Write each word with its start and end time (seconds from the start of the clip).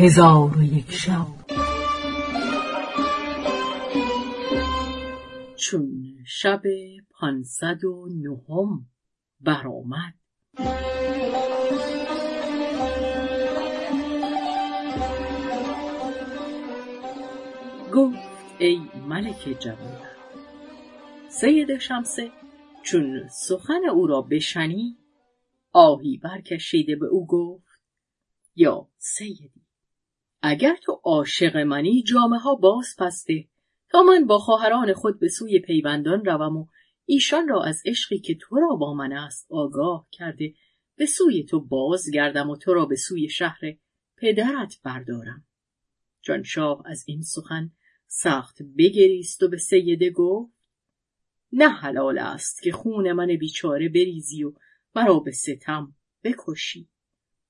هزار 0.00 0.58
و 0.58 0.62
یک 0.62 0.90
شب. 0.90 1.26
چون 5.56 6.16
شب 6.26 6.62
پانصد 7.10 7.84
و 7.84 8.08
نهم 8.08 8.86
برآمد. 9.40 10.14
گفت 17.94 18.18
ای 18.58 18.80
ملک 19.08 19.56
جوان 19.60 20.02
سید 21.28 21.78
شمسه 21.78 22.30
چون 22.82 23.28
سخن 23.28 23.88
او 23.92 24.06
را 24.06 24.22
بشنی 24.22 24.98
آهی 25.72 26.18
برکشیده 26.18 26.96
به 26.96 27.06
او 27.06 27.26
گفت 27.26 27.64
یا 28.54 28.88
سیدی. 28.98 29.67
اگر 30.42 30.76
تو 30.82 31.00
عاشق 31.04 31.56
منی 31.56 32.02
جامه 32.02 32.38
ها 32.38 32.54
باز 32.54 32.96
پسته. 32.98 33.48
تا 33.90 34.02
من 34.02 34.26
با 34.26 34.38
خواهران 34.38 34.92
خود 34.92 35.20
به 35.20 35.28
سوی 35.28 35.58
پیوندان 35.58 36.24
روم 36.24 36.56
و 36.56 36.66
ایشان 37.04 37.48
را 37.48 37.62
از 37.62 37.82
عشقی 37.86 38.18
که 38.18 38.34
تو 38.34 38.56
را 38.56 38.76
با 38.76 38.94
من 38.94 39.12
است 39.12 39.46
آگاه 39.50 40.06
کرده 40.12 40.54
به 40.96 41.06
سوی 41.06 41.44
تو 41.44 41.60
باز 41.60 42.10
گردم 42.10 42.50
و 42.50 42.56
تو 42.56 42.74
را 42.74 42.86
به 42.86 42.96
سوی 42.96 43.28
شهر 43.28 43.60
پدرت 44.16 44.80
بردارم. 44.84 45.44
جان 46.22 46.42
شاه 46.42 46.82
از 46.86 47.04
این 47.06 47.22
سخن 47.22 47.72
سخت 48.06 48.62
بگریست 48.78 49.42
و 49.42 49.48
به 49.48 49.58
سیده 49.58 50.10
گفت 50.10 50.52
نه 51.52 51.68
حلال 51.68 52.18
است 52.18 52.62
که 52.62 52.72
خون 52.72 53.12
من 53.12 53.26
بیچاره 53.26 53.88
بریزی 53.88 54.44
و 54.44 54.52
مرا 54.94 55.18
به 55.18 55.32
ستم 55.32 55.94
بکشی. 56.24 56.88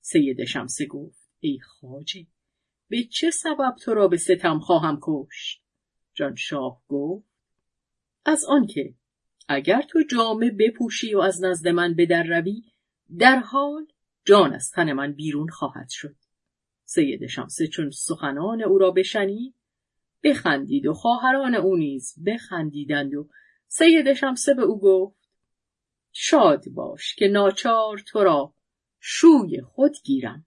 سید 0.01 0.45
شمسه 0.45 0.85
گفت 0.85 1.29
ای 1.39 1.59
خاجه 1.59 2.25
به 2.89 3.03
چه 3.03 3.31
سبب 3.31 3.75
تو 3.81 3.93
را 3.93 4.07
به 4.07 4.17
ستم 4.17 4.59
خواهم 4.59 4.99
کشت؟ 5.01 5.61
جان 6.13 6.35
شاه 6.35 6.81
گفت 6.87 7.29
از 8.25 8.45
آنکه 8.45 8.95
اگر 9.47 9.81
تو 9.81 10.03
جامه 10.11 10.51
بپوشی 10.51 11.15
و 11.15 11.19
از 11.19 11.43
نزد 11.43 11.67
من 11.67 11.93
به 11.93 12.05
در 12.05 12.23
روی 12.23 12.63
در 13.17 13.39
حال 13.39 13.87
جان 14.25 14.53
از 14.53 14.71
تن 14.71 14.93
من 14.93 15.13
بیرون 15.13 15.47
خواهد 15.47 15.89
شد. 15.89 16.15
سید 16.83 17.27
شمسه 17.27 17.67
چون 17.67 17.89
سخنان 17.89 18.61
او 18.61 18.77
را 18.77 18.91
بشنید 18.91 19.55
بخندید 20.23 20.85
و 20.85 20.93
خواهران 20.93 21.55
او 21.55 21.75
نیز 21.75 22.15
بخندیدند 22.25 23.15
و 23.15 23.29
سید 23.67 24.13
شمسه 24.13 24.53
به 24.53 24.61
او 24.61 24.79
گفت 24.79 25.19
شاد 26.11 26.69
باش 26.69 27.15
که 27.15 27.27
ناچار 27.27 27.99
تو 28.07 28.23
را 28.23 28.53
شوی 28.99 29.61
خود 29.61 29.95
گیرم. 30.03 30.45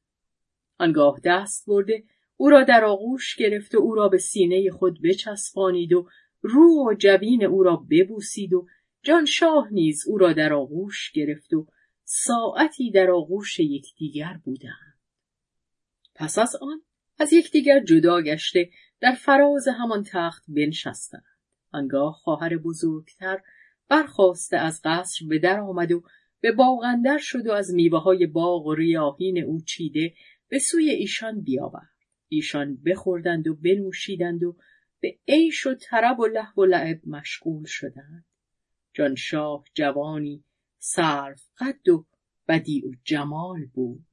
آنگاه 0.79 1.21
دست 1.25 1.65
برده 1.67 2.05
او 2.37 2.51
را 2.51 2.65
در 2.65 2.85
آغوش 2.85 3.37
گرفت 3.37 3.75
و 3.75 3.79
او 3.79 3.95
را 3.95 4.09
به 4.09 4.19
سینه 4.19 4.71
خود 4.71 5.03
بچسبانید 5.03 5.93
و 5.93 6.09
رو 6.41 6.89
و 6.89 6.95
جبین 6.95 7.45
او 7.45 7.63
را 7.63 7.77
ببوسید 7.91 8.53
و 8.53 8.67
جان 9.03 9.25
شاه 9.25 9.69
نیز 9.73 10.05
او 10.07 10.19
را 10.19 10.33
در 10.33 10.53
آغوش 10.53 11.11
گرفت 11.13 11.53
و 11.53 11.67
ساعتی 12.05 12.91
در 12.91 13.11
آغوش 13.11 13.61
یکدیگر 13.61 14.41
بودند. 14.45 14.99
پس 16.15 16.39
از 16.39 16.57
آن 16.57 16.83
از 17.19 17.33
یکدیگر 17.33 17.85
جدا 17.85 18.23
گشته 18.23 18.71
در 19.01 19.13
فراز 19.13 19.69
همان 19.69 20.03
تخت 20.03 20.45
بنشستند. 20.49 21.25
آنگاه 21.73 22.13
خواهر 22.13 22.57
بزرگتر 22.57 23.41
برخواسته 23.89 24.57
از 24.57 24.81
قصر 24.85 25.27
به 25.29 25.39
در 25.39 25.61
آمد 25.61 25.93
و 25.93 26.03
به 26.41 26.53
باغندر 26.53 27.19
شد 27.19 27.47
و 27.47 27.53
از 27.53 27.75
میوه 27.75 27.99
های 27.99 28.27
باغ 28.27 28.67
و 28.67 28.75
ریاهین 28.75 29.45
او 29.45 29.61
چیده 29.61 30.15
به 30.49 30.59
سوی 30.59 30.91
ایشان 30.91 31.41
بیاورد. 31.41 31.92
ایشان 32.35 32.77
بخوردند 32.77 33.49
و 33.49 33.55
بنوشیدند 33.55 34.45
و 34.45 34.57
به 35.01 35.19
عیش 35.29 35.67
و 35.67 35.75
طرب 35.75 36.21
و 36.21 36.27
لهو 36.27 36.63
و 36.63 36.65
لعب 36.65 37.01
مشغول 37.07 37.65
شدند. 37.67 38.25
جان 38.93 39.15
شاه 39.15 39.65
جوانی 39.75 40.45
سرو 40.79 41.35
قد 41.59 41.89
و 41.89 42.07
بدیع 42.49 42.89
و 42.89 42.93
جمال 43.05 43.67
بود. 43.67 44.05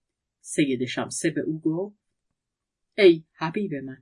سید 0.41 0.85
شمسه 0.85 1.29
به 1.29 1.41
او 1.41 1.61
گفت 1.61 1.99
ای 2.97 3.23
حبیب 3.33 3.73
من 3.73 4.01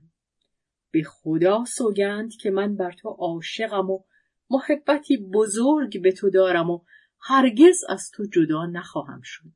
به 0.90 1.02
خدا 1.02 1.64
سوگند 1.64 2.32
که 2.36 2.50
من 2.50 2.76
بر 2.76 2.92
تو 2.92 3.08
عاشقم 3.08 3.90
و 3.90 4.04
محبتی 4.50 5.16
بزرگ 5.16 6.02
به 6.02 6.12
تو 6.12 6.30
دارم 6.30 6.70
و 6.70 6.84
هرگز 7.20 7.84
از 7.88 8.10
تو 8.14 8.24
جدا 8.32 8.66
نخواهم 8.66 9.20
شد. 9.24 9.52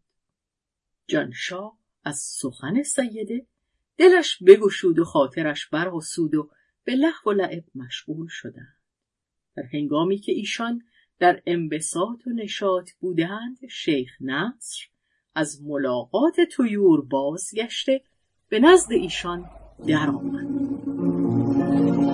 جان 1.06 1.32
شاه 1.34 1.78
از 2.04 2.18
سخن 2.18 2.82
سیده 2.82 3.46
دلش 3.98 4.38
بگشود 4.46 4.98
و 4.98 5.04
خاطرش 5.04 5.68
برآسود 5.68 6.34
و 6.34 6.50
به 6.84 6.94
لحو 6.94 7.30
و 7.30 7.32
لعب 7.32 7.64
مشغول 7.74 8.26
شدند. 8.30 8.76
در 9.56 9.62
هنگامی 9.72 10.18
که 10.18 10.32
ایشان 10.32 10.82
در 11.18 11.42
انبساط 11.46 12.26
و 12.26 12.30
نشاط 12.30 12.90
بودند 13.00 13.58
شیخ 13.70 14.10
نصر 14.20 14.86
از 15.34 15.62
ملاقات 15.62 16.40
تویور 16.40 17.04
بازگشته 17.04 18.02
به 18.48 18.58
نزد 18.58 18.92
ایشان 18.92 19.50
درآمد. 19.86 22.11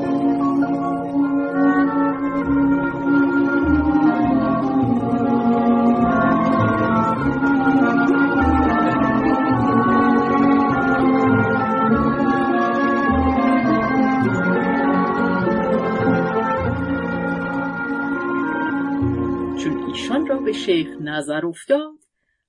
به 20.44 20.52
شیخ 20.52 20.88
نظر 21.00 21.46
افتاد 21.46 21.98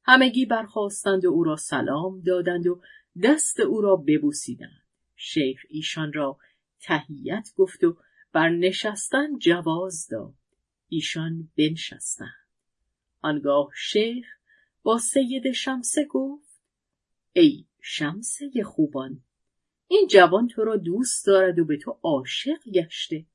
همگی 0.03 0.45
برخواستند 0.45 1.25
و 1.25 1.29
او 1.29 1.43
را 1.43 1.55
سلام 1.55 2.21
دادند 2.21 2.67
و 2.67 2.81
دست 3.23 3.59
او 3.59 3.81
را 3.81 3.95
ببوسیدند. 3.95 4.83
شیخ 5.15 5.61
ایشان 5.69 6.13
را 6.13 6.37
تهیت 6.81 7.49
گفت 7.57 7.83
و 7.83 7.97
بر 8.33 8.49
نشستن 8.49 9.37
جواز 9.37 10.07
داد. 10.11 10.33
ایشان 10.89 11.49
بنشستند. 11.57 12.47
آنگاه 13.21 13.69
شیخ 13.75 14.25
با 14.83 14.97
سید 14.97 15.51
شمسه 15.51 16.05
گفت 16.09 16.61
ای 17.33 17.65
شمسه 17.81 18.63
خوبان 18.65 19.23
این 19.87 20.07
جوان 20.07 20.47
تو 20.47 20.63
را 20.63 20.75
دوست 20.75 21.27
دارد 21.27 21.59
و 21.59 21.65
به 21.65 21.77
تو 21.77 21.99
عاشق 22.03 22.59
گشته. 22.73 23.25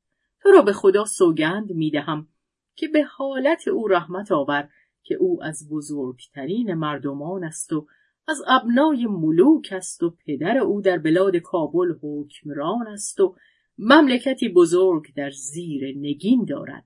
تو 0.42 0.50
را 0.50 0.62
به 0.62 0.72
خدا 0.72 1.04
سوگند 1.04 1.72
می‌دهم. 1.72 2.28
که 2.74 2.88
به 2.88 3.02
حالت 3.02 3.68
او 3.68 3.88
رحمت 3.88 4.32
آور 4.32 4.68
که 5.02 5.14
او 5.14 5.42
از 5.42 5.68
بزرگترین 5.70 6.74
مردمان 6.74 7.44
است 7.44 7.72
و 7.72 7.86
از 8.28 8.42
ابنای 8.46 9.06
ملوک 9.06 9.68
است 9.72 10.02
و 10.02 10.16
پدر 10.26 10.58
او 10.58 10.80
در 10.80 10.98
بلاد 10.98 11.36
کابل 11.36 11.94
حکمران 12.02 12.88
است 12.88 13.20
و 13.20 13.36
مملکتی 13.78 14.48
بزرگ 14.48 15.14
در 15.14 15.30
زیر 15.30 15.98
نگین 15.98 16.44
دارد. 16.44 16.84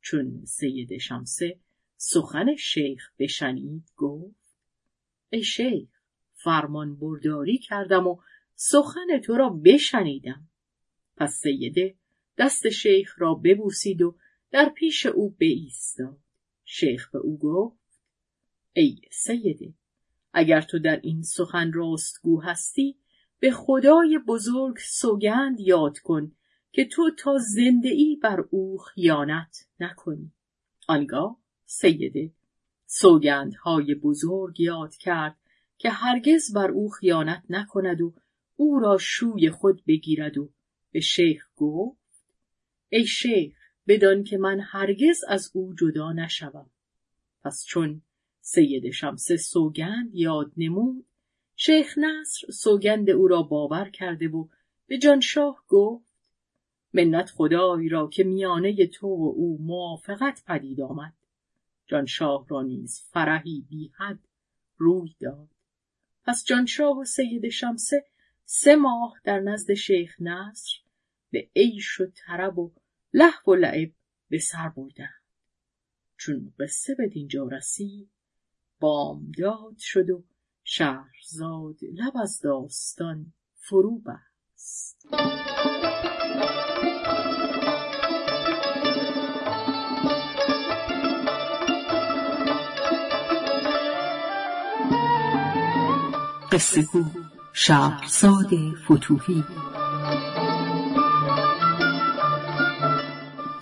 چون 0.00 0.44
سید 0.44 0.98
شمسه 0.98 1.58
سخن 1.96 2.56
شیخ 2.56 3.10
بشنید 3.18 3.84
گفت 3.96 4.56
ای 5.30 5.42
شیخ 5.42 5.88
فرمان 6.34 6.96
برداری 6.96 7.58
کردم 7.58 8.06
و 8.06 8.16
سخن 8.54 9.18
تو 9.24 9.36
را 9.36 9.48
بشنیدم. 9.48 10.48
پس 11.16 11.40
سیده 11.42 11.94
دست 12.38 12.68
شیخ 12.68 13.14
را 13.18 13.34
ببوسید 13.34 14.02
و 14.02 14.16
در 14.52 14.68
پیش 14.68 15.06
او 15.06 15.36
بایستاد. 15.40 16.18
شیخ 16.64 17.10
به 17.10 17.18
او 17.18 17.38
گفت 17.38 18.00
ای 18.72 19.00
سیده 19.10 19.74
اگر 20.32 20.60
تو 20.60 20.78
در 20.78 21.00
این 21.02 21.22
سخن 21.22 21.72
راستگو 21.72 22.40
هستی 22.40 22.96
به 23.38 23.50
خدای 23.50 24.18
بزرگ 24.28 24.76
سوگند 24.78 25.60
یاد 25.60 25.98
کن 25.98 26.32
که 26.72 26.84
تو 26.84 27.10
تا 27.18 27.38
زنده 27.38 27.88
ای 27.88 28.18
بر 28.22 28.44
او 28.50 28.78
خیانت 28.78 29.66
نکنی. 29.80 30.32
آنگاه 30.88 31.36
سیده 31.66 32.30
سوگندهای 32.86 33.94
بزرگ 33.94 34.60
یاد 34.60 34.94
کرد 34.96 35.36
که 35.78 35.90
هرگز 35.90 36.52
بر 36.54 36.70
او 36.70 36.88
خیانت 36.88 37.42
نکند 37.48 38.00
و 38.00 38.14
او 38.56 38.78
را 38.78 38.98
شوی 39.00 39.50
خود 39.50 39.82
بگیرد 39.86 40.38
و 40.38 40.50
به 40.90 41.00
شیخ 41.00 41.46
گفت 41.56 41.98
ای 42.88 43.06
شیخ 43.06 43.61
بدان 43.86 44.24
که 44.24 44.38
من 44.38 44.60
هرگز 44.60 45.24
از 45.28 45.50
او 45.54 45.74
جدا 45.74 46.12
نشوم. 46.12 46.70
پس 47.44 47.64
چون 47.66 48.02
سید 48.40 48.90
شمس 48.90 49.32
سوگند 49.32 50.14
یاد 50.14 50.52
نمود 50.56 51.06
شیخ 51.56 51.98
نصر 51.98 52.50
سوگند 52.50 53.10
او 53.10 53.28
را 53.28 53.42
باور 53.42 53.90
کرده 53.90 54.28
و 54.28 54.48
به 54.86 54.98
جانشاه 54.98 55.64
گفت 55.68 56.12
منت 56.92 57.30
خدای 57.30 57.88
را 57.88 58.08
که 58.08 58.24
میانه 58.24 58.86
تو 58.86 59.06
و 59.06 59.32
او 59.36 59.58
موافقت 59.60 60.42
پدید 60.46 60.80
آمد. 60.80 61.12
جانشاه 61.86 62.46
را 62.48 62.62
نیز 62.62 63.00
فرحی 63.10 63.66
بی 63.70 63.92
حد 63.98 64.18
روی 64.76 65.14
داد. 65.20 65.48
پس 66.24 66.44
جانشاه 66.44 66.98
و 66.98 67.04
سید 67.04 67.48
شمسه 67.48 68.04
سه 68.44 68.76
ماه 68.76 69.14
در 69.24 69.40
نزد 69.40 69.74
شیخ 69.74 70.16
نصر 70.20 70.70
به 71.30 71.48
عیش 71.56 72.00
و 72.00 72.06
طرب 72.14 72.58
و 72.58 72.72
لحو 73.14 73.52
و 73.52 73.54
لعب 73.54 73.92
به 74.28 74.38
سر 74.38 74.68
بردند. 74.68 75.22
چون 76.16 76.52
قصه 76.60 76.94
به 76.94 77.08
دینجا 77.08 77.48
رسید 77.48 78.10
بامداد 78.80 79.76
شد 79.78 80.10
و 80.10 80.24
شهرزاد 80.64 81.76
لب 81.92 82.16
از 82.22 82.40
داستان 82.40 83.32
فرو 83.54 83.98
بست. 83.98 85.06
قصه 96.52 96.84
شهرزاد 97.52 98.50
فتوحی 98.84 99.44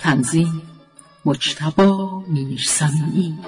تنظیم 0.01 0.63
مجتبا 1.25 2.23
میرسمی. 2.29 3.39